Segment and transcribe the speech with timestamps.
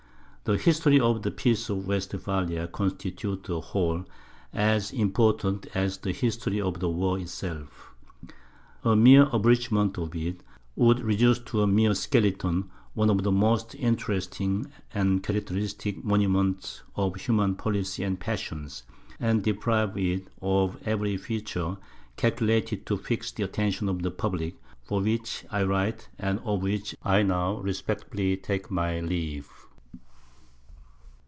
[0.43, 4.03] The history of the peace of Westphalia constitutes a whole,
[4.51, 7.93] as important as the history of the war itself.
[8.83, 10.41] A mere abridgment of it,
[10.75, 17.15] would reduce to a mere skeleton one of the most interesting and characteristic monuments of
[17.17, 18.83] human policy and passions,
[19.21, 21.77] and deprive it of every feature
[22.17, 26.95] calculated to fix the attention of the public, for which I write, and of which
[27.03, 29.47] I now respectfully take my leave.